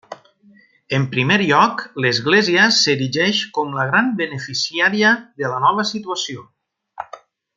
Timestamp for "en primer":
0.99-1.35